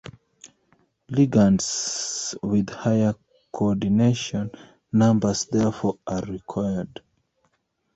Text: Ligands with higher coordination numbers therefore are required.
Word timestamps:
Ligands 1.11 2.33
with 2.41 2.69
higher 2.71 3.13
coordination 3.51 4.49
numbers 4.91 5.45
therefore 5.45 5.99
are 6.07 6.21
required. 6.23 7.03